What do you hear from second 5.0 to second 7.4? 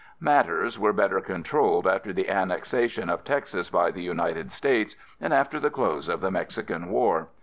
and after the close of the Mexican War.